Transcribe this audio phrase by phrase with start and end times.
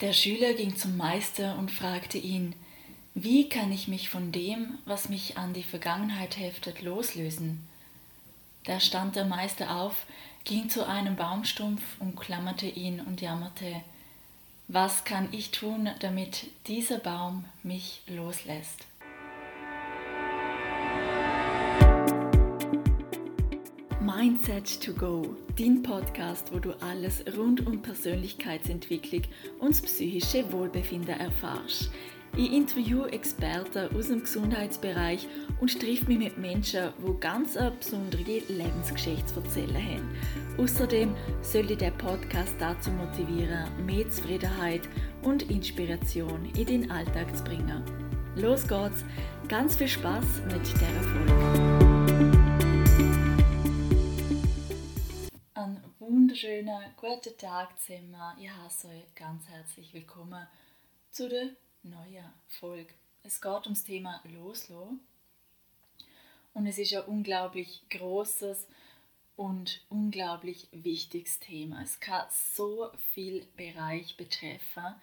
[0.00, 2.54] Der Schüler ging zum Meister und fragte ihn,
[3.14, 7.68] wie kann ich mich von dem, was mich an die Vergangenheit heftet, loslösen?
[8.64, 10.06] Da stand der Meister auf,
[10.44, 13.82] ging zu einem Baumstumpf, umklammerte ihn und jammerte,
[14.68, 18.86] was kann ich tun, damit dieser Baum mich loslässt?
[24.30, 29.22] Mindset to Go, dein Podcast, wo du alles rund um Persönlichkeitsentwicklung
[29.58, 31.90] und das psychische Wohlbefinden erfährst.
[32.36, 35.26] Ich interview Experten aus dem Gesundheitsbereich
[35.60, 40.08] und treffe mich mit Menschen, die ganz eine besondere Lebensgeschichte zu erzählen haben.
[40.58, 41.12] Außerdem
[41.42, 44.82] soll dich der Podcast dazu motivieren, mehr Zufriedenheit
[45.22, 47.82] und Inspiration in den Alltag zu bringen.
[48.36, 49.04] Los geht's!
[49.48, 51.79] Ganz viel Spaß mit dieser Folge!
[56.42, 58.16] Wunderschönen guten Tag zusammen.
[58.40, 60.46] Ich heiße euch ganz herzlich willkommen
[61.10, 61.50] zu der
[61.82, 62.94] neuen Folge.
[63.22, 65.00] Es geht ums Thema Loslassen.
[66.54, 68.68] Und es ist ein unglaublich großes
[69.36, 71.82] und unglaublich wichtiges Thema.
[71.82, 74.94] Es kann so viel Bereich betreffen.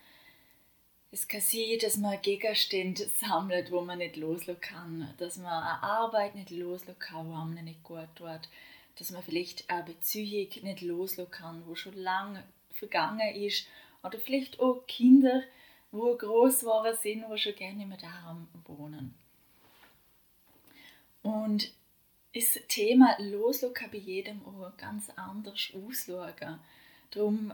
[1.12, 5.84] Es kann sein, dass man Gegenstände sammelt, wo man nicht loslassen kann, dass man eine
[5.84, 8.50] Arbeit nicht loslassen kann, wo man nicht gut tut,
[8.98, 13.68] dass man vielleicht eine Beziehung nicht loslassen kann, wo schon lange vergangen ist,
[14.04, 15.44] oder vielleicht auch Kinder,
[15.92, 19.16] wo groß waren sind, wo schon gerne nicht mehr daheim wohnen.
[21.24, 21.74] Und
[22.34, 26.60] das Thema Loslassen kann bei jedem auch ganz anders ausschauen.
[27.12, 27.54] Darum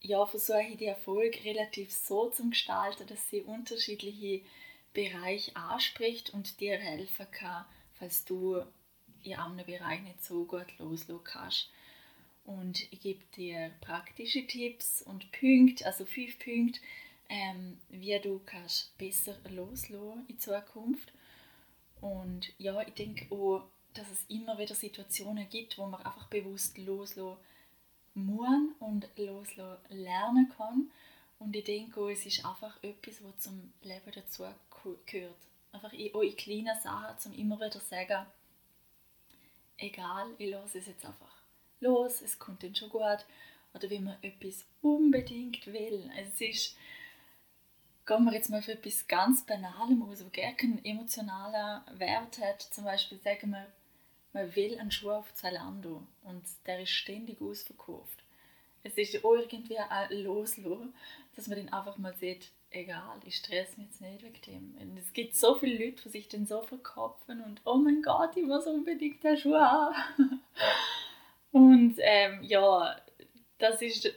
[0.00, 4.44] ja, versuche ich die Erfolg relativ so zu gestalten, dass sie unterschiedliche
[4.92, 8.62] Bereiche anspricht und dir helfen kann, falls du
[9.24, 11.68] in einem Bereich nicht so gut loslassen kannst.
[12.44, 16.80] Und ich gebe dir praktische Tipps und Punkte, also fünf Punkte,
[17.28, 21.12] ähm, wie du kannst besser loslassen in Zukunft.
[22.00, 23.62] Und ja, ich denke auch,
[23.94, 27.36] dass es immer wieder Situationen gibt, wo man einfach bewusst loslassen
[28.14, 30.90] muss und loslassen lernen kann.
[31.38, 34.44] Und ich denke auch, es ist einfach etwas, was zum Leben dazu
[35.06, 35.36] gehört.
[35.72, 38.26] Einfach auch in kleinen Sachen, zum immer wieder sagen,
[39.78, 41.42] egal, ich lasse es jetzt einfach
[41.80, 43.24] los, es kommt dann schon gut.
[43.74, 46.10] Oder wenn man etwas unbedingt will.
[46.16, 46.76] Also es ist,
[48.06, 52.60] gehen wir jetzt mal für etwas ganz Banalem aus, wo gar keinen emotionalen Wert hat.
[52.60, 53.66] Zum Beispiel sagen wir,
[54.32, 58.22] man will einen Schuh auf Zalando und der ist ständig ausverkauft.
[58.82, 60.94] Es ist irgendwie ein Loslassen,
[61.36, 64.76] dass man den einfach mal sieht, egal, ich stress mich jetzt nicht wegen dem.
[64.80, 68.36] Und es gibt so viele Leute, die sich dann so verkopfen und oh mein Gott,
[68.36, 70.42] ich muss unbedingt den Schuh haben.
[71.52, 72.96] und ähm, ja,
[73.58, 74.12] das ist,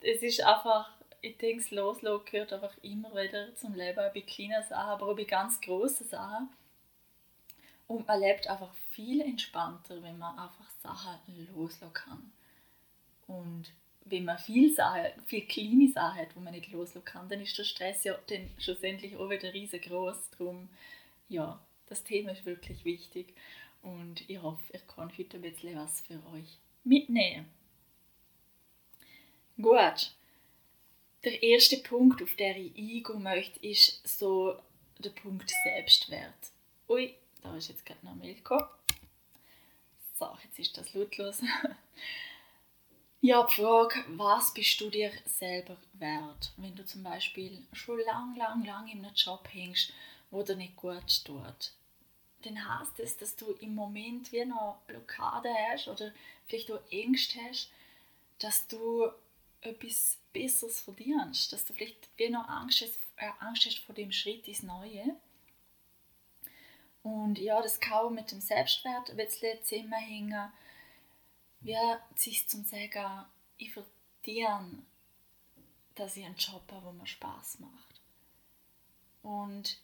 [0.00, 4.62] es ist einfach ich denke, das Loslassen gehört einfach immer wieder zum Leben, bei kleinen
[4.62, 6.50] Sachen, aber auch bei ganz großen Sachen.
[7.88, 12.32] Und man lebt einfach viel entspannter, wenn man einfach Sachen loslassen kann.
[13.26, 13.72] Und
[14.08, 17.58] wenn man viel Sachen, viel kleine Sachen hat, wo man nicht loslassen kann, dann ist
[17.58, 20.30] der Stress ja dann schlussendlich auch wieder riesengroß.
[20.38, 20.68] Darum,
[21.28, 23.34] ja, das Thema ist wirklich wichtig.
[23.82, 27.46] Und ich hoffe, ich kann heute ein bisschen was für euch mitnehmen.
[29.60, 30.12] Gut,
[31.24, 34.56] der erste Punkt, auf den ich eingehen möchte, ist so
[34.98, 36.52] der Punkt Selbstwert.
[36.88, 38.68] Ui, da ist jetzt gerade noch Milch gekommen.
[40.18, 41.42] So, jetzt ist das lautlos.
[43.20, 46.52] ja, die Frage, was bist du dir selber wert?
[46.56, 49.92] Wenn du zum Beispiel schon lang, lang, lang in einem Job hängst,
[50.30, 51.72] wo dir nicht gut tut,
[52.42, 56.12] dann heißt es, dass du im Moment wie noch Blockade hast oder
[56.46, 57.70] vielleicht auch Ängste hast,
[58.38, 59.10] dass du
[59.60, 64.12] etwas Besseres verdienst, dass du vielleicht wie noch Angst hast, äh, Angst hast vor dem
[64.12, 65.16] Schritt ins Neue.
[67.02, 70.52] Und ja, das kann auch mit dem Selbstwert ein bisschen zusammenhängen.
[71.66, 71.74] Wie
[72.14, 74.84] sich zum Sagen, ich verdiene,
[75.96, 78.00] dass ich einen Job habe, der mir Spaß macht.
[79.24, 79.80] Und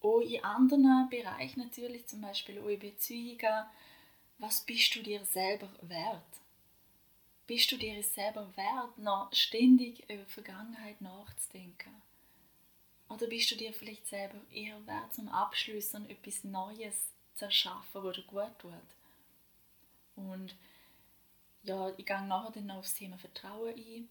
[0.00, 3.66] auch in anderen Bereichen natürlich, zum Beispiel auch in Beziehungen,
[4.38, 6.22] was bist du dir selber wert?
[7.48, 12.00] Bist du dir selber wert, noch ständig über die Vergangenheit nachzudenken?
[13.08, 18.14] Oder bist du dir vielleicht selber eher wert, zum Abschließen etwas Neues zu erschaffen, was
[18.14, 18.72] dir gut tut?
[20.14, 20.54] Und
[21.62, 24.08] ja, ich gehe nachher dann noch aufs Thema Vertrauen ein.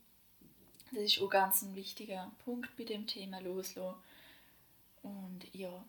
[0.91, 3.95] Das ist auch ganz ein wichtiger Punkt bei dem Thema Loslassen.
[5.01, 5.83] Und ja,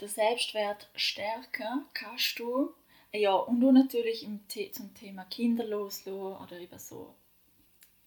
[0.00, 2.74] der Selbstwert stärken kannst du
[3.14, 7.14] ja, und du natürlich im The zum Thema Kinder loslassen oder eben so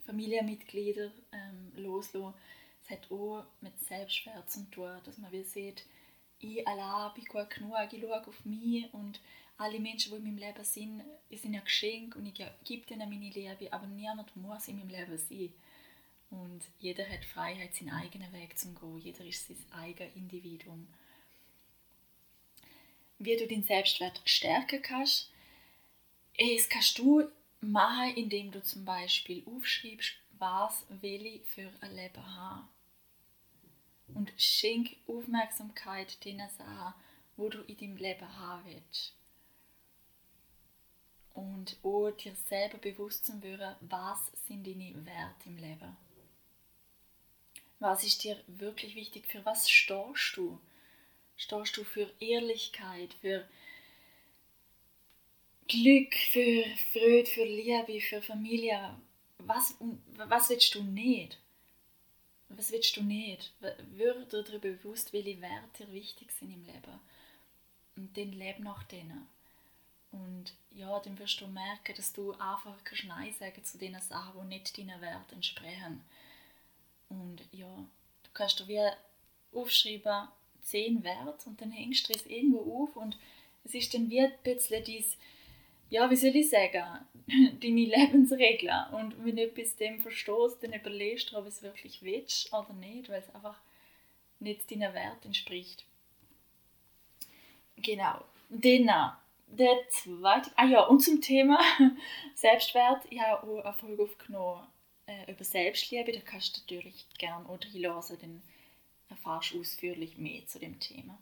[0.05, 2.33] Familienmitglieder ähm, loslassen.
[2.83, 5.85] Es hat auch mit Selbstwert zu tun, dass man wie sieht,
[6.39, 9.19] ich allein bin gut genug, ich schaue auf mich und
[9.57, 13.29] alle Menschen, die in meinem Leben sind, sind ja Geschenk und ich gebe ihnen meine
[13.29, 15.53] Liebe, aber niemand muss in meinem Leben sein.
[16.29, 18.97] Und jeder hat Freiheit, seinen eigenen Weg zu gehen.
[18.97, 20.87] Jeder ist sein eigenes Individuum.
[23.19, 25.31] Wie du deinen Selbstwert stärken kannst,
[26.37, 27.29] das kannst du
[27.61, 32.67] machen, indem du zum Beispiel aufschreibst, was will ich für ein Leben haben.
[34.13, 36.93] Und schenk Aufmerksamkeit den Sachen,
[37.37, 39.13] wo du in deinem Leben haben willst.
[41.35, 45.95] Und auch dir selber bewusst zu werden, was sind deine Werte im Leben.
[47.79, 49.27] Was ist dir wirklich wichtig?
[49.27, 50.59] Für was stehst du?
[51.35, 53.45] Stehst du für Ehrlichkeit, für
[55.67, 58.95] Glück, für Freude, für Liebe, für Familie?
[59.39, 59.75] Was,
[60.15, 61.37] was willst du nicht?
[62.47, 63.53] Was willst du nicht?
[63.89, 66.99] Würde dir bewusst, welche Werte wichtig sind im Leben.
[67.97, 69.27] Und dann lebe nach denen.
[70.11, 72.75] Und ja, dann wirst du merken, dass du einfach
[73.07, 76.03] Nein sagen zu den Sachen, die nicht deinen Werten entsprechen.
[77.09, 80.27] Und ja, du kannst dir wie aufschreiben,
[80.61, 83.17] zehn Werte und dann hängst du es irgendwo auf und
[83.63, 85.03] es ist dann wie ein bisschen dein,
[85.89, 87.05] ja, wie soll ich sagen,
[87.61, 88.93] deine Lebensregeln.
[88.93, 93.09] Und wenn du etwas dem verstehst, dann überlegst du, ob es wirklich willst oder nicht,
[93.09, 93.59] weil es einfach
[94.39, 95.85] nicht deinen Wert entspricht.
[97.77, 98.23] Genau.
[98.49, 99.15] Dann
[99.47, 101.59] der zweite, ah ja, und zum Thema
[102.35, 104.67] Selbstwert, ich habe auch eine Folge aufgenommen
[105.07, 108.41] äh, über Selbstliebe, da kannst du natürlich gerne auch reinhören, dann
[109.09, 111.17] erfährst du ausführlich mehr zu dem Thema.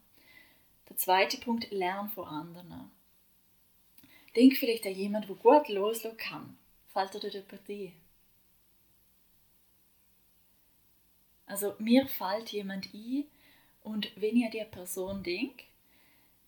[0.89, 2.91] Der zweite Punkt, lern von anderen.
[4.35, 6.57] Denk vielleicht an jemanden, der gut loslassen kann.
[6.91, 7.93] Fällt dir dort jemand ein?
[11.45, 13.25] Also mir fällt jemand ein
[13.83, 15.65] und wenn ich an diese Person denke,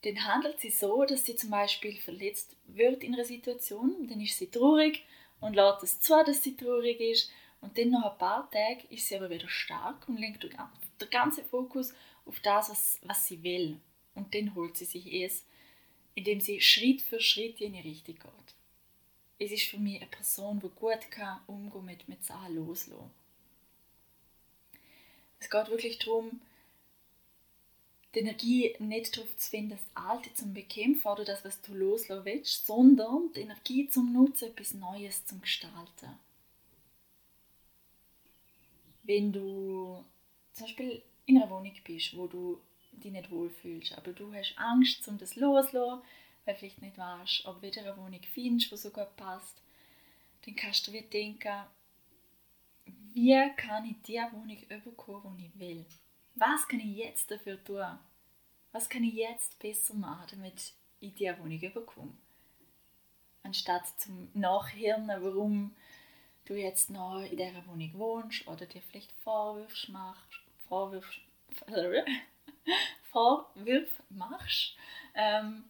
[0.05, 4.37] dann handelt sie so, dass sie zum Beispiel verletzt wird in einer Situation, dann ist
[4.37, 5.03] sie traurig
[5.39, 7.31] und lässt es zu, dass sie traurig ist.
[7.61, 11.45] Und dann nach ein paar Tagen ist sie aber wieder stark und lenkt den ganzen
[11.45, 11.93] Fokus
[12.25, 13.79] auf das, was, was sie will.
[14.13, 15.45] Und dann holt sie sich es,
[16.13, 18.55] indem sie Schritt für Schritt in die Richtung geht.
[19.37, 23.11] Es ist für mich eine Person, die gut kann umgehen mit, mit Sachen loslassen.
[25.39, 26.41] Es geht wirklich darum,
[28.15, 32.25] die Energie nicht darauf zu finden, das Alte zum Bekämpfen oder das, was du loslassen
[32.25, 36.17] willst, sondern die Energie zum Nutzen, etwas Neues zum Gestalten.
[39.03, 40.03] Wenn du
[40.53, 45.07] zum Beispiel in einer Wohnung bist, wo du dich nicht wohlfühlst, aber du hast Angst,
[45.07, 46.01] um das loszulassen,
[46.45, 49.61] weil du vielleicht nicht weißt, ob du wieder eine Wohnung findest, die so gut passt,
[50.45, 51.65] dann kannst du dir denken,
[53.13, 55.85] wie kann ich die Wohnung bekommen, die ich will?
[56.35, 57.97] Was kann ich jetzt dafür tun?
[58.71, 62.17] Was kann ich jetzt besser machen, damit ich die Wohnung bekomme?
[63.43, 65.75] Anstatt zum Nachhirnen, warum
[66.45, 71.21] du jetzt noch in dieser Wohnung wohnst oder dir vielleicht Vorwürfe machst, Vorwürfe,
[73.11, 74.75] Vorwürfe machst,
[75.13, 75.63] ähm,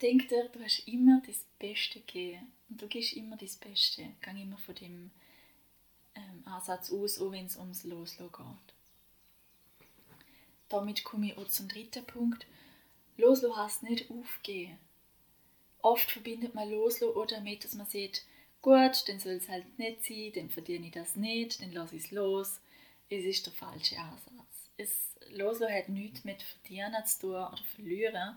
[0.00, 4.14] denk dir, du hast immer das Beste gegeben und du gibst immer das Beste.
[4.22, 5.10] Gang immer von dem
[6.14, 8.71] ähm, Ansatz aus, auch wenn es ums Loslassen geht
[10.72, 12.46] damit komme ich auch zum dritten Punkt.
[13.16, 14.78] Loslassen heißt nicht aufgehen.
[15.80, 18.24] Oft verbindet man Loslassen auch damit, dass man sieht,
[18.62, 22.04] gut, dann soll es halt nicht sein, dann verdiene ich das nicht, dann lasse ich
[22.04, 22.60] es los.
[23.10, 24.70] Es ist der falsche Ansatz.
[24.76, 28.36] Es, Loslassen hat nichts mit Verdienen zu tun oder Verlieren,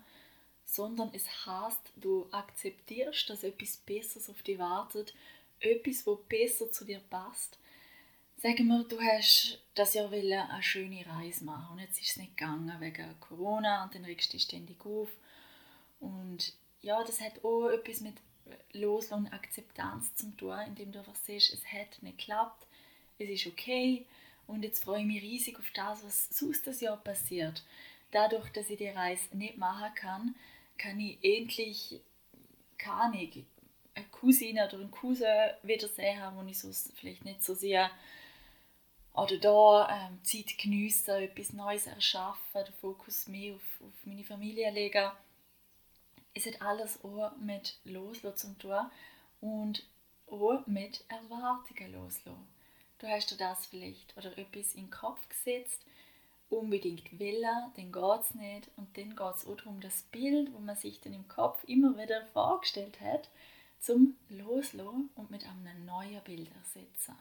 [0.64, 5.14] sondern es heißt, du akzeptierst, dass etwas Besseres auf dich wartet,
[5.60, 7.58] etwas, was besser zu dir passt
[8.38, 12.36] Sagen wir, du hast das Jahr eine schöne Reise machen und jetzt ist es nicht
[12.36, 15.08] gegangen wegen Corona und dann regst du dich ständig auf.
[16.00, 16.52] Und
[16.82, 18.14] ja, das hat auch etwas mit
[18.72, 22.66] Loslassen und Akzeptanz zu tun, indem du einfach siehst, es hat nicht geklappt,
[23.18, 24.04] es ist okay
[24.46, 27.64] und jetzt freue ich mich riesig auf das, was sonst das Jahr passiert.
[28.10, 30.34] Dadurch, dass ich die Reise nicht machen kann,
[30.76, 32.00] kann ich endlich,
[32.76, 33.30] keine
[33.94, 37.90] eine Cousine oder einen Cousin wiedersehen, wo ich sonst vielleicht nicht so sehr
[39.16, 44.70] oder da ähm, Zeit geniessen, etwas Neues erschaffen, den Fokus mehr auf, auf meine Familie
[44.70, 45.10] legen.
[46.34, 48.90] Es hat alles auch mit Loslassen zu tun
[49.40, 49.82] und
[50.26, 52.46] auch mit Erwartungen loslassen.
[52.98, 55.80] Du hast dir das vielleicht oder etwas in den Kopf gesetzt,
[56.48, 58.68] unbedingt will, dann geht es nicht.
[58.76, 61.96] Und dann geht es auch darum, das Bild, wo man sich dann im Kopf immer
[61.96, 63.28] wieder vorgestellt hat,
[63.78, 67.16] zum Loslassen und mit einem neuen Bild ersetzen.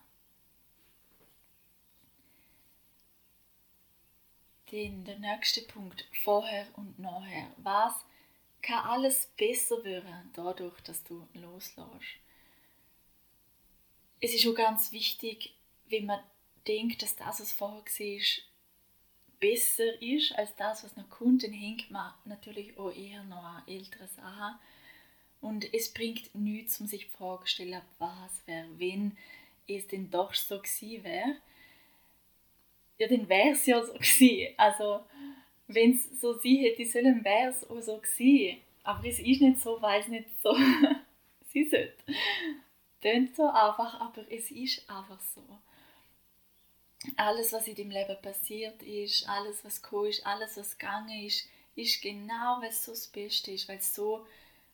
[4.75, 7.50] Den, der nächste Punkt, vorher und nachher.
[7.55, 7.94] Was
[8.62, 12.20] kann alles besser werden dadurch, dass du loslässt?
[14.20, 15.55] Es ist auch ganz wichtig,
[15.88, 16.20] wenn man
[16.67, 18.22] denkt, dass das, was vorher war,
[19.39, 23.63] besser ist als das, was noch kommt, dann hängt man natürlich auch eher noch an
[23.70, 24.60] ältere Sachen.
[25.39, 29.17] Und es bringt nichts, um sich die Frage zu stellen, was wäre, wenn
[29.70, 31.38] es denn doch so gewesen wäre.
[32.98, 34.54] Ja, dann wäre es ja so gewesen.
[34.58, 35.02] Also,
[35.68, 38.62] wenn es so sie hätte sollen, wäre es auch so gewesen.
[38.84, 40.56] Aber es ist nicht so, weil es nicht so
[41.52, 41.96] sie sollte.
[43.02, 45.42] Tönt so einfach, aber es ist einfach so
[47.18, 51.48] alles, was in deinem Leben passiert ist, alles, was gekommen ist, alles, was gegangen ist,
[51.75, 54.25] ist genau, weil es so das Beste ist, weil es so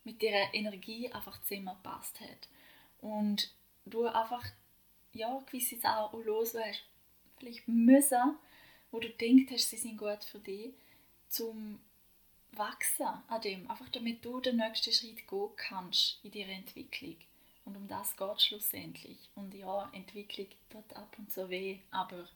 [0.03, 2.47] mit dieser Energie einfach zusammenpasst hat.
[2.99, 3.51] Und
[3.85, 4.45] du einfach,
[5.13, 6.83] ja, gewisse Sachen auch loslässt,
[7.41, 8.37] vielleicht müssen,
[8.91, 10.73] wo du denkst, sie sind gut für dich,
[11.27, 11.79] zum
[12.53, 17.15] Wachsen an dem, einfach damit du den nächsten Schritt gehen kannst in deiner Entwicklung.
[17.63, 19.29] Und um das geht es schlussendlich.
[19.35, 22.27] Und ja, Entwicklung tut ab und zu weh, aber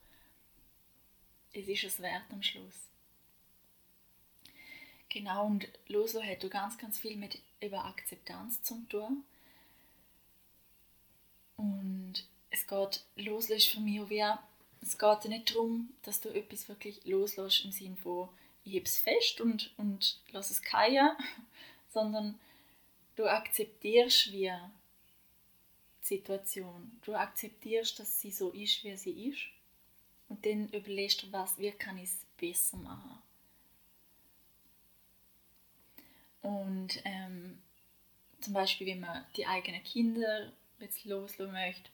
[1.53, 2.89] es ist es wert am Schluss.
[5.09, 9.23] Genau, und Loso hat du ganz, ganz viel mit über Akzeptanz zu tun.
[11.57, 14.23] Und es geht, loslösen für mich auch wie,
[14.85, 18.29] es geht nicht darum, dass du etwas wirklich loslässt im Sinne von,
[18.63, 21.09] ich habe es fest und, und lass es keinen,
[21.89, 22.39] sondern
[23.15, 24.53] du akzeptierst wie
[26.01, 26.99] Situation.
[27.03, 29.47] Du akzeptierst, dass sie so ist, wie sie ist.
[30.29, 33.21] Und dann überlegst du, was, wie kann ich es besser machen.
[36.43, 37.57] Und ähm,
[38.39, 41.89] zum Beispiel, wenn man die eigenen Kinder jetzt loslassen möchte,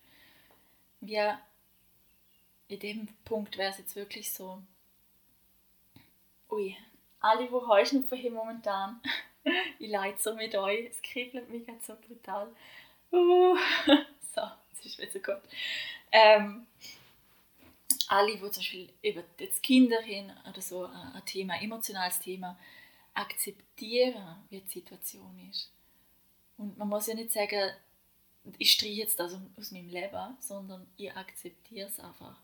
[1.00, 1.22] wie
[2.72, 4.62] in dem Punkt wäre es jetzt wirklich so,
[6.50, 6.76] ui,
[7.20, 9.02] alle, die Heuschnupfen haben momentan,
[9.80, 12.48] ich leide so mit euch, es kribbelt mich ganz so brutal.
[13.12, 13.58] Uh,
[14.36, 15.50] so, jetzt ist wieder gut.
[16.12, 16.66] Ähm,
[18.08, 22.58] alle, die zum Beispiel über das Kinder hin oder so ein Thema, ein emotionales Thema,
[23.14, 25.72] akzeptieren, wie die Situation ist.
[26.58, 27.72] Und man muss ja nicht sagen,
[28.58, 32.40] ich streiche jetzt das aus meinem Leben, sondern ich akzeptiere es einfach.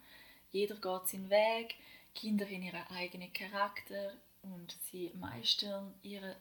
[0.51, 1.75] Jeder geht seinen Weg,
[2.15, 6.35] Kinder haben ihren eigenen Charakter und sie meistern ihre,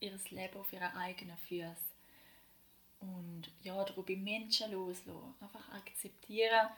[0.00, 1.90] ihr Leben auf ihre eigenen Füße.
[3.00, 5.34] Und ja, darum bei Menschen loslassen.
[5.40, 6.68] Einfach akzeptieren,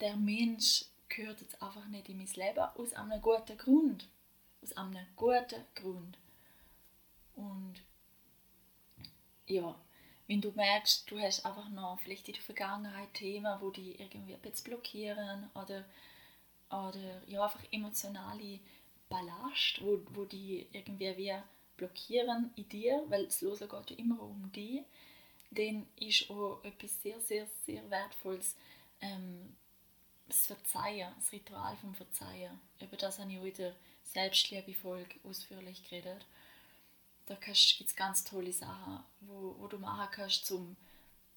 [0.00, 4.08] der Mensch gehört jetzt einfach nicht in mein Leben aus einem guten Grund.
[4.62, 6.18] Aus einem guten Grund.
[7.34, 7.82] Und
[9.46, 9.74] ja,
[10.26, 14.34] wenn du merkst, du hast einfach noch vielleicht in der Vergangenheit Themen, wo die irgendwie
[14.34, 15.84] ein bisschen blockieren oder,
[16.70, 18.60] oder ja, einfach emotionale
[19.08, 21.34] Ballast, wo, wo die irgendwie wie
[21.76, 24.82] blockieren in dir, weil das Losen geht ja immer um dich,
[25.50, 28.56] dann ist auch etwas sehr, sehr, sehr Wertvolles
[29.00, 29.54] ähm,
[30.26, 32.58] das Verzeihen, das Ritual vom Verzeihen.
[32.80, 36.26] Über das habe ich auch in der Selbstliebe-Folge ausführlich geredet.
[37.26, 40.76] Da gibt es ganz tolle Sachen, wo, wo du machen kannst zum,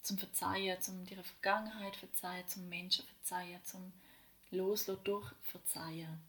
[0.01, 3.93] zum Verzeihen, zum deiner Vergangenheit verzeihen, zum Menschen verzeihen, zum
[4.51, 6.21] Loslassen durch Verzeihen.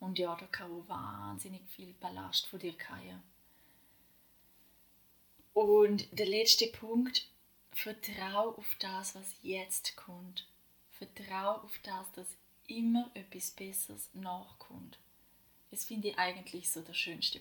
[0.00, 3.22] Und ja, da kann auch wahnsinnig viel Ballast von dir fallen.
[5.52, 7.28] Und der letzte Punkt,
[7.72, 10.46] vertrau auf das, was jetzt kommt.
[10.92, 12.36] Vertrau auf das, dass
[12.66, 14.98] immer etwas Besseres nachkommt.
[15.70, 17.40] Das finde ich eigentlich so der schönste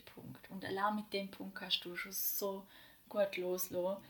[0.50, 2.66] Und allein mit dem Punkt kannst du schon so
[3.08, 4.04] gut loslassen.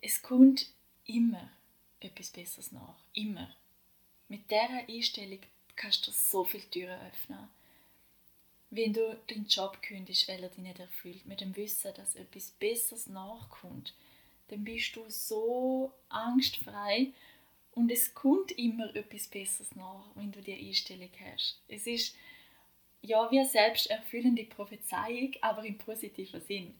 [0.00, 0.66] Es kommt
[1.04, 1.50] immer
[2.00, 2.96] etwas Besseres nach.
[3.12, 3.54] Immer.
[4.28, 5.40] Mit dieser Einstellung
[5.74, 7.48] kannst du so viele Türen öffnen.
[8.70, 12.50] Wenn du den Job kündigst, weil er dich nicht erfüllt, mit dem Wissen, dass etwas
[12.50, 13.94] Besseres nachkommt,
[14.48, 17.12] dann bist du so angstfrei
[17.72, 21.60] und es kommt immer etwas Besseres nach, wenn du die Einstellung hast.
[21.68, 22.16] Es ist
[23.06, 26.74] ja wie eine selbsterfüllende Prophezeiung, aber im positiven Sinn.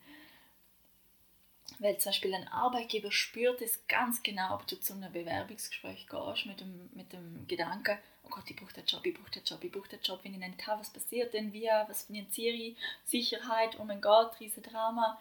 [1.79, 6.45] Weil zum Beispiel ein Arbeitgeber spürt es ganz genau, ob du zu einem Bewerbungsgespräch gehst
[6.45, 9.63] mit dem, mit dem Gedanken, oh Gott, ich brauche den Job, ich brauche den Job,
[9.63, 12.77] ich brauche den Job, wenn ich nicht habe, was passiert denn, wie, was finanziere ich,
[13.05, 15.19] Sicherheit, oh mein Gott, riesen Drama.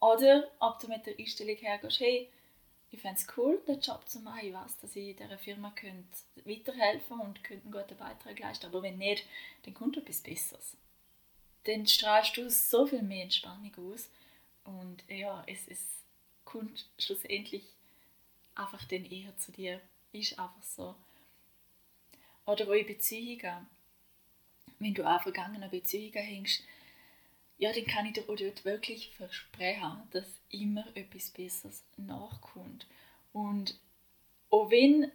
[0.00, 2.30] Oder ob du mit der Einstellung hergehst, hey,
[2.90, 6.06] ich fände es cool, den Job zu machen, ich weiß, dass ich dieser Firma könnte
[6.44, 9.26] weiterhelfen und könnte einen guten Beitrag leisten, aber wenn nicht,
[9.62, 10.76] dann kommt etwas Besseres.
[11.64, 14.08] Dann strahlst du so viel mehr Entspannung aus
[14.64, 15.84] Und ja, es, es
[16.44, 17.64] kommt schlussendlich
[18.54, 19.80] einfach dann eher zu dir.
[20.12, 20.94] Ist einfach so.
[22.46, 23.66] Oder auch in Beziehungen.
[24.78, 26.62] Wenn du an vergangenen Beziehungen hängst,
[27.58, 32.86] ja, dann kann ich dir dort wirklich versprechen, dass immer etwas Besseres nachkommt.
[33.32, 33.78] Und
[34.50, 35.10] auch wenn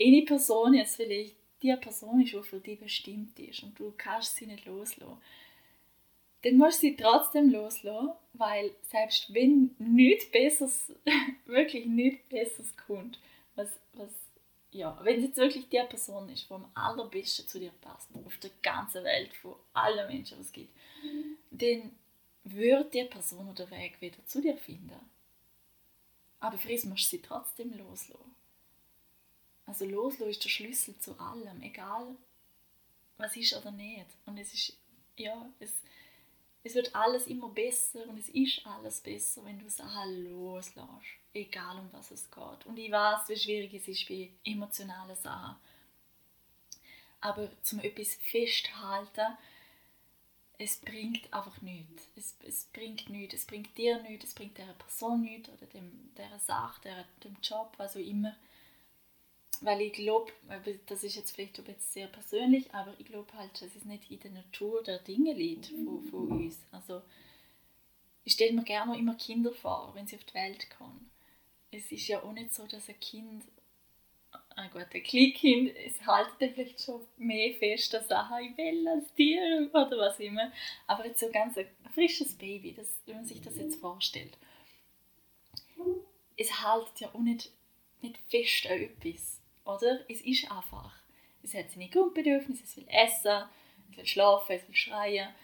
[0.00, 4.36] eine Person jetzt vielleicht die Person ist, die für dich bestimmt ist und du kannst
[4.36, 5.20] sie nicht loslassen,
[6.42, 10.92] dann musst du sie trotzdem loslassen, weil selbst wenn nichts Besseres,
[11.46, 13.18] wirklich nichts Besseres kommt,
[13.54, 14.10] was, was,
[14.70, 18.36] ja, wenn es jetzt wirklich die Person ist, die am allerbesten zu dir passt, auf
[18.38, 20.76] der ganzen Welt, von allen Menschen, was es gibt,
[21.50, 21.92] dann
[22.44, 25.00] wird die Person oder Weg wieder zu dir finden.
[26.40, 28.34] Aber für das musst du sie trotzdem loslassen.
[29.64, 32.16] Also loslassen ist der Schlüssel zu allem, egal
[33.18, 34.06] was ist oder nicht.
[34.26, 34.76] Und es ist,
[35.16, 35.72] ja, es,
[36.62, 40.86] es wird alles immer besser und es ist alles besser, wenn du Sachen loslässt,
[41.36, 42.66] egal um was es geht.
[42.66, 45.56] Und ich weiß, wie schwierig es ist bei emotionalen Sachen.
[47.20, 49.36] Aber zum etwas festhalten,
[50.58, 52.08] es bringt einfach nichts.
[52.16, 53.34] Es, es bringt nichts.
[53.34, 57.36] Es bringt dir nichts, es bringt der Person nichts oder dem, der Sache, der, dem
[57.42, 58.34] Job, was auch immer.
[59.62, 60.32] Weil ich glaube,
[60.86, 64.20] das ist jetzt vielleicht jetzt sehr persönlich, aber ich glaube halt, dass es nicht in
[64.20, 66.62] der Natur der Dinge liegt von, von uns.
[66.72, 67.02] Also
[68.24, 71.10] ich stelle mir gerne immer Kinder vor, wenn sie auf die Welt kommen.
[71.70, 73.44] Es ist ja auch nicht so, dass ein Kind
[74.32, 79.68] ah ein Kleinkind, es haltet vielleicht schon mehr fest an Sachen, ich will als Tier
[79.72, 80.52] oder was immer.
[80.86, 84.36] Aber jetzt so ganz ein frisches Baby, das, wenn man sich das jetzt vorstellt,
[86.36, 87.50] es haltet ja auch nicht,
[88.02, 90.00] nicht fest an etwas, oder?
[90.08, 90.94] Es ist einfach.
[91.42, 93.44] Es hat seine Grundbedürfnisse, es will essen,
[93.90, 95.34] es will schlafen, es will schreien,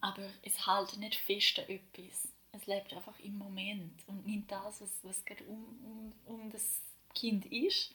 [0.00, 2.28] aber es haltet nicht fest an etwas.
[2.54, 6.82] Es lebt einfach im Moment und nimmt das, was, was gerade um, um, um das
[7.12, 7.94] Kind ist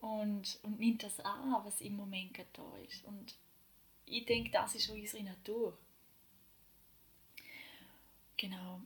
[0.00, 3.04] und, und nimmt das an, was im Moment da ist.
[3.04, 3.34] Und
[4.06, 5.76] ich denke, das ist unsere Natur.
[8.36, 8.80] Genau.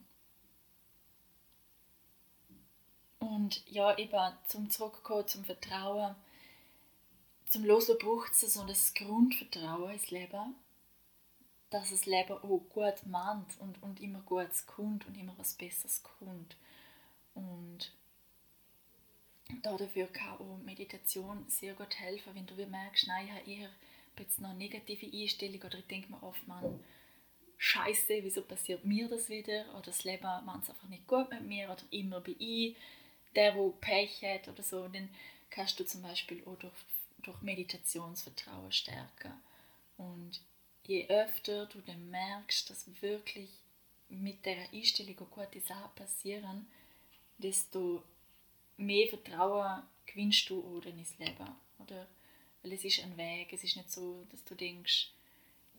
[3.19, 6.16] Und ja, eben zum Zurückkommen zum Vertrauen,
[7.47, 10.55] zum Loslassen braucht es so das Grundvertrauen ins Leben,
[11.70, 16.02] dass das Leben auch gut meint und, und immer Gutes kommt und immer was Besseres
[16.02, 16.57] kommt.
[17.35, 17.92] Und
[19.62, 23.70] dafür kann auch Meditation sehr gut helfen, wenn du merkst, nein, ich habe eher
[24.18, 26.81] jetzt noch negative Einstellung oder ich denke mir oft, man,
[27.59, 29.64] Scheiße, wieso passiert mir das wieder?
[29.72, 32.76] Oder das Leben macht es einfach nicht gut mit mir oder immer bin ich
[33.35, 34.83] der, der Pech hat oder so.
[34.83, 35.09] Und dann
[35.50, 36.74] kannst du zum Beispiel auch durch,
[37.18, 39.33] durch Meditationsvertrauen stärken.
[39.96, 40.40] Und
[40.87, 43.51] je öfter du dann merkst, dass wirklich
[44.09, 46.66] mit der Einstellung gute Sachen passieren,
[47.38, 48.03] desto
[48.77, 51.49] mehr Vertrauen gewinnst du oder ins Leben.
[51.79, 52.07] Oder?
[52.62, 55.11] Weil es ist ein Weg, es ist nicht so, dass du denkst,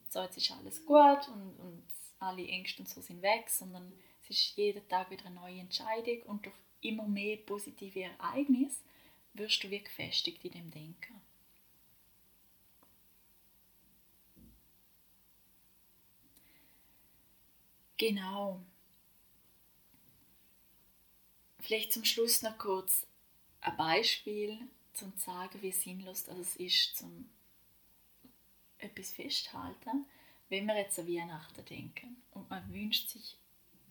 [0.09, 1.83] so jetzt ist alles gut und, und
[2.19, 3.91] alle Ängste und so sind weg, sondern
[4.23, 8.81] es ist jeden Tag wieder eine neue Entscheidung und durch immer mehr positive Ereignisse
[9.33, 11.21] wirst du wie gefestigt in dem Denken.
[17.97, 18.61] Genau.
[21.59, 23.05] Vielleicht zum Schluss noch kurz
[23.61, 24.59] ein Beispiel,
[24.93, 27.29] zum zu sagen, wie sinnlos das ist, zum
[28.77, 30.05] etwas festhalten.
[30.49, 33.35] Wenn wir jetzt an Weihnachten denken und man wünscht sich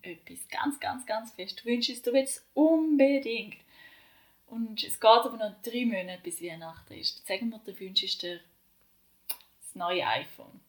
[0.03, 3.59] etwas ganz, ganz, ganz fest, du wünschst du willst unbedingt
[4.47, 7.27] und es geht aber noch drei Monate bis Weihnachten ist.
[7.27, 8.41] Sagen wir, du wünschst dir
[9.61, 10.61] das neue iPhone.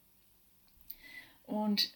[1.45, 1.91] Und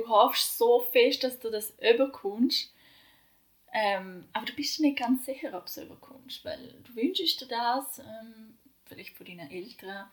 [0.00, 2.72] du hoffst so fest, dass du das überkommst
[3.72, 7.98] ähm, aber du bist nicht ganz sicher, ob du überkommst, weil du wünschst dir das,
[7.98, 8.56] ähm,
[8.86, 10.08] vielleicht von deinen Eltern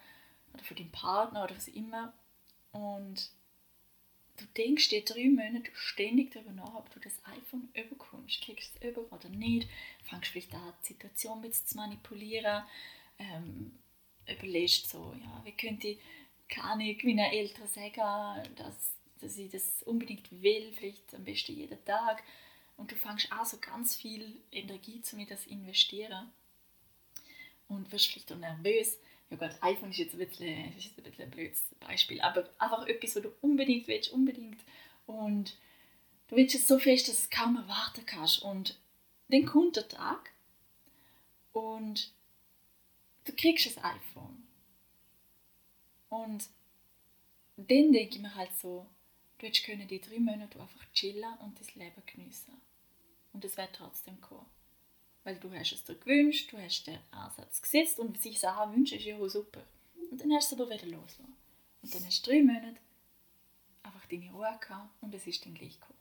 [0.53, 2.13] oder von deinem Partner oder was immer.
[2.73, 3.31] Und
[4.37, 8.41] du denkst dir drei Monate ständig darüber nach, ob du das iPhone überkommst.
[8.41, 9.69] Kriegst du es über oder nicht?
[10.03, 12.63] Fangst vielleicht an, die Situation mit zu manipulieren.
[13.17, 13.79] Ähm,
[14.27, 15.99] überlegst so, ja, wie könnte ich,
[16.49, 18.94] kann ich meinen Eltern sagen, dass,
[19.25, 22.23] dass ich das unbedingt will, vielleicht am besten jeden Tag
[22.77, 26.29] und du fängst an, so ganz viel Energie zu mir das investieren
[27.67, 28.97] und wirst vielleicht auch nervös.
[29.29, 32.47] Ja Gott, iPhone ist jetzt ein bisschen, ist jetzt ein, bisschen ein blödes Beispiel, aber
[32.59, 34.61] einfach etwas, was du unbedingt willst, unbedingt.
[35.07, 35.57] Und
[36.27, 38.43] du willst es so fest, dass du kaum erwarten kannst.
[38.43, 38.77] Und
[39.29, 40.31] dann kommt der Tag
[41.53, 42.13] und
[43.23, 44.43] du kriegst das iPhone.
[46.09, 46.47] Und
[47.57, 48.85] dann denke ich mir halt so,
[49.37, 52.53] du hättest können die drei Monate einfach chillen und das Leben geniessen.
[53.33, 54.45] Und es wäre trotzdem gekommen.
[55.23, 58.99] Weil du hast es dir gewünscht, du hast den Ansatz gesetzt und sich Sachen wünschen
[58.99, 59.63] ist ja auch super.
[60.11, 61.35] Und dann hast du es aber wieder losgelassen.
[61.81, 62.77] Und dann hast du drei Monate
[63.83, 65.99] einfach deine Ruhe gehabt und es ist dann gleich gekommen.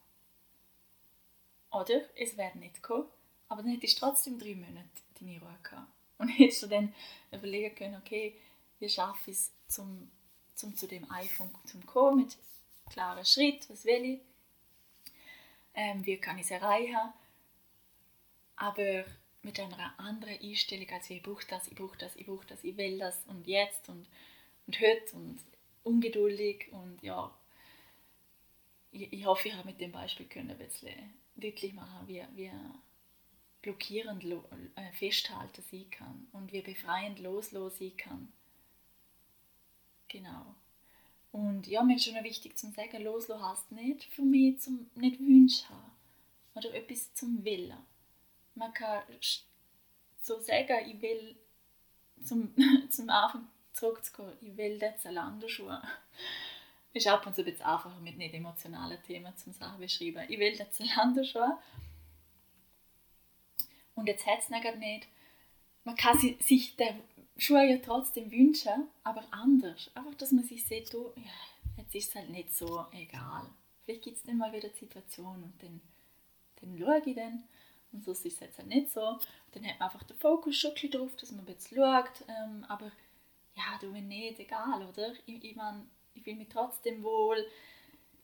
[1.71, 3.09] Oder es wäre nicht gekommen,
[3.49, 5.93] aber dann hättest du trotzdem drei Monate deine Ruhe gehabt.
[6.19, 6.95] Und hättest du dann
[7.33, 8.37] überlegen können, okay,
[8.79, 10.11] wie schaffe ich es, zum,
[10.55, 12.37] zum zu dem iPhone zu kommen, mit
[12.91, 14.21] klaren Schritt, was will ich,
[15.75, 17.13] ähm, wie kann ich es erreichen,
[18.57, 19.05] aber
[19.43, 22.77] mit einer anderen Einstellung, als ich brauche das, ich brauche das, ich brauche das, ich
[22.77, 24.07] will das und jetzt und,
[24.67, 25.39] und heute und
[25.83, 27.31] ungeduldig und ja,
[28.93, 30.95] ich, ich hoffe, ich habe mit dem Beispiel können ein bisschen
[31.37, 32.51] deutlich machen, wie, wie
[33.61, 38.33] blockierend äh, festhalten sein kann und wie befreiend loslos sein kann.
[40.09, 40.55] Genau.
[41.35, 45.19] Und ja, mir ist schon wichtig zu sagen, loslassen heißt nicht für mich zum nicht
[45.19, 45.91] Wünsche haben
[46.55, 47.77] oder etwas zum Willen.
[48.55, 49.03] Man kann
[50.21, 51.35] so sagen, ich will
[52.23, 52.55] zum,
[52.89, 55.83] zum Anfang zurückzukommen, ich will jetzt Zalando-Schuhe.
[56.93, 60.25] Ist ab und zu ein bisschen einfacher mit nicht emotionalen Themen zum Sachen beschreiben.
[60.29, 61.59] Ich will jetzt Zalando-Schuhe.
[63.97, 65.09] Und jetzt hat es nicht.
[65.85, 66.97] Man kann sich der
[67.37, 69.91] Schuhe ja trotzdem wünschen, aber anders.
[69.95, 73.49] Einfach, dass man sich sieht, du, ja, jetzt ist es halt nicht so egal.
[73.85, 75.81] Vielleicht gibt es dann mal wieder die Situation und dann,
[76.61, 77.45] dann schaue ich dann.
[77.93, 79.19] Und so ist es jetzt halt nicht so.
[79.53, 82.25] Dann hat man einfach den Fokus schon ein drauf, dass man ein schaut.
[82.29, 82.91] Ähm, aber
[83.55, 85.13] ja, du, wenn nicht, egal, oder?
[85.27, 87.47] Ich, ich meine, ich fühle mich trotzdem wohl.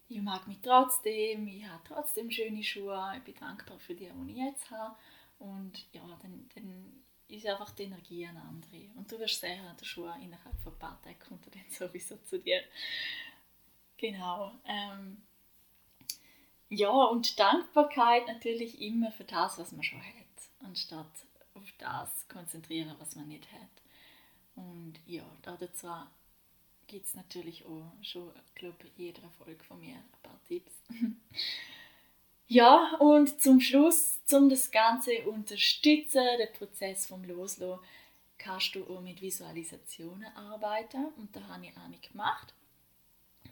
[0.08, 1.46] Ich mag mich trotzdem.
[1.46, 3.12] Ich habe trotzdem schöne Schuhe.
[3.16, 4.96] Ich bin dankbar für die, die ich jetzt habe.
[5.38, 8.88] Und ja, dann, dann ist einfach die Energie eine andere.
[8.96, 12.16] Und du wirst sehen, der Schuh innerhalb von ein paar Tagen kommt er dann sowieso
[12.18, 12.62] zu dir.
[13.96, 14.52] Genau.
[14.66, 15.22] Ähm,
[16.68, 22.94] ja, und Dankbarkeit natürlich immer für das, was man schon hat, anstatt auf das konzentrieren,
[22.98, 23.60] was man nicht hat.
[24.54, 25.88] Und ja, dazu
[26.86, 30.72] gibt es natürlich auch schon, glaube ich, jeder Erfolg von mir ein paar Tipps.
[32.52, 37.78] Ja, und zum Schluss, um das Ganze zu unterstützen, den Prozess vom Loslassen,
[38.38, 41.12] kannst du auch mit Visualisationen arbeiten.
[41.16, 42.52] Und da habe ich eine gemacht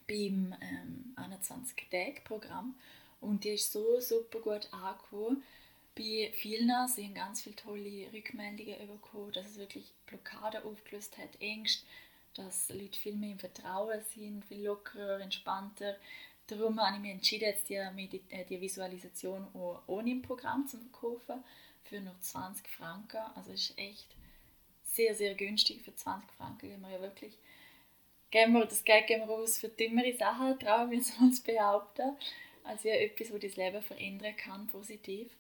[0.08, 2.74] beim ähm, 21-Tage-Programm.
[3.20, 5.44] Und die ist so super gut angekommen
[5.94, 6.88] bei vielen.
[6.88, 11.86] Sie haben ganz viele tolle Rückmeldungen bekommen, dass es wirklich Blockaden aufgelöst hat, Ängste,
[12.34, 15.94] dass Leute viel mehr im Vertrauen sind, viel lockerer, entspannter,
[16.48, 20.78] Darum habe ich mich entschieden, jetzt die, äh, die Visualisation auch ohne im Programm zu
[20.90, 21.44] kaufen,
[21.84, 23.18] für nur 20 Franken.
[23.34, 24.06] Also ist echt
[24.84, 26.68] sehr, sehr günstig für 20 Franken.
[26.68, 27.36] Geben wir ja wirklich,
[28.30, 32.16] geben wir, das Geld geben wir aus für dümmere Sachen, trauen wir uns behaupten.
[32.64, 35.30] Also ja, etwas, das das Leben verändern kann, positiv.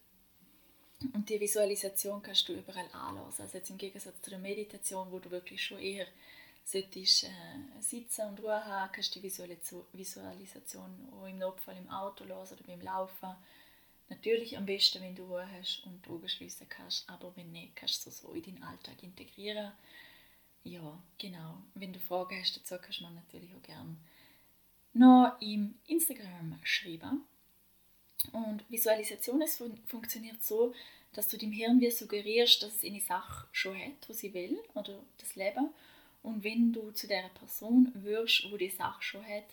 [1.14, 3.42] Und die Visualisation kannst du überall anlassen.
[3.42, 6.06] Also jetzt im Gegensatz zu der Meditation, wo du wirklich schon eher
[6.70, 12.46] solltest äh, sitzen und Ruhe haben, kannst die Visualisation auch im Notfall im Auto hören
[12.52, 13.34] oder beim Laufen.
[14.10, 17.76] Natürlich am besten, wenn du Ruhe hast und die Augen schließen kannst, aber wenn nicht,
[17.76, 19.72] kannst du es so in deinen Alltag integrieren.
[20.64, 21.62] Ja, genau.
[21.74, 23.96] Wenn du Fragen hast dazu, kannst du mir natürlich auch gerne
[24.92, 27.22] noch im Instagram schreiben.
[28.32, 30.74] Und Visualisation es fun funktioniert so,
[31.12, 34.58] dass du dem Hirn wie suggerierst, dass es eine Sache schon hat, was sie will,
[34.74, 35.70] oder das Leben.
[36.22, 39.46] Und wenn du zu der Person wirst, wo die Sache schon hat,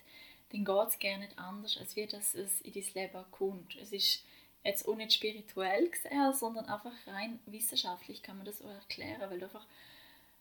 [0.50, 3.76] dann geht es gar nicht anders, als wie dass es in dein Leben kommt.
[3.76, 4.24] Es ist
[4.64, 9.38] jetzt auch nicht spirituell gesehen, sondern einfach rein wissenschaftlich kann man das auch erklären, weil
[9.38, 9.66] du einfach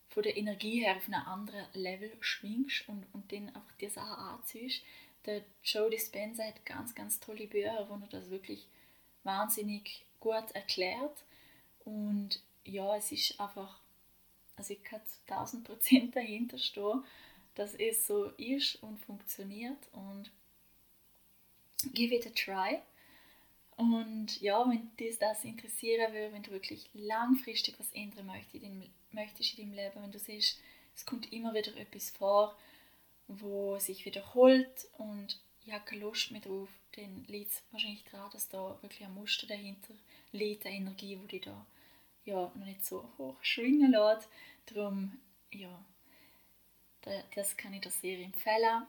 [0.10, 4.24] von der Energie her auf einem anderen Level schwingst und, und dann einfach die Sachen
[4.24, 4.82] anziehst.
[5.26, 8.68] Der Joe Dispenza hat ganz, ganz tolle Bücher, wo er das wirklich
[9.24, 11.24] wahnsinnig gut erklärt.
[11.84, 13.80] Und ja, es ist einfach
[14.56, 17.04] also ich kann zu 1000 Prozent dahinter stehen,
[17.56, 20.32] dass es so ist und funktioniert und
[21.94, 22.80] give it a try.
[23.78, 29.68] Und ja, wenn dich das interessieren würde, wenn du wirklich langfristig was ändern möchtest in,
[29.72, 30.60] deinem Leben, wenn du siehst,
[30.96, 32.58] es kommt immer wieder etwas vor,
[33.28, 38.32] wo sich wiederholt und ich habe keine Lust mehr drauf, dann liegt es wahrscheinlich daran,
[38.32, 39.94] dass da wirklich ein Muster dahinter
[40.32, 41.66] liegt, eine Energie, die dich da
[42.26, 44.30] ja, noch nicht so hoch schwingen lässt.
[44.66, 45.20] Darum,
[45.52, 45.84] ja,
[47.36, 48.88] das kann ich dir sehr empfehlen.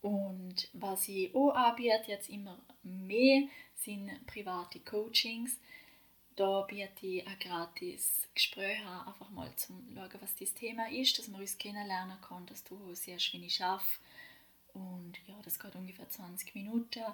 [0.00, 5.58] Und was ich auch anbiete, jetzt immer mehr, sind private Coachings.
[6.36, 11.18] Da biete ich ein gratis Gespräch an, einfach mal zum schauen, was das Thema ist,
[11.18, 13.84] dass man uns kennenlernen kann, dass du siehst, wie arbeite
[14.72, 17.04] Und ja, das geht ungefähr 20 Minuten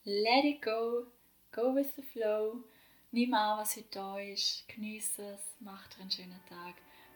[0.04, 1.08] Let it go.
[1.52, 2.64] Go with the flow.
[3.12, 4.68] Nimm an, was heute da ist.
[4.70, 5.56] Genieße es.
[5.60, 6.76] Mach dir einen schönen Tag.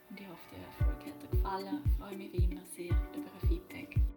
[0.10, 1.82] Und ich hoffe, der Erfolg hat dir gefallen.
[1.86, 4.11] Ich freue mich wie immer sehr über ein Feedback.